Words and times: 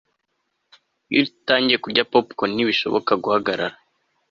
Iyo 1.11 1.21
utangiye 1.27 1.77
kurya 1.83 2.07
popcorn 2.11 2.51
ntibishoboka 2.53 3.11
guhagarara 3.23 3.75